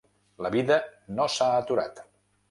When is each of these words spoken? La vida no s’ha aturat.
La 0.43 0.49
vida 0.53 0.77
no 1.19 1.27
s’ha 1.33 1.49
aturat. 1.59 2.01